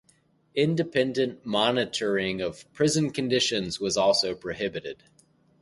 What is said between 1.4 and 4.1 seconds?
monitoring of prison conditions was